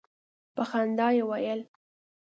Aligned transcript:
په 0.55 0.63
خندا 0.69 1.07
یې 1.15 1.23
ویل. 1.29 1.61